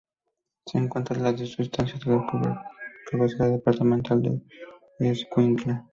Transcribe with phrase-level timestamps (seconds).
[0.65, 2.63] Se encuentra a una distancia de la
[3.11, 4.41] cabecera departamental
[4.97, 5.87] Escuintla.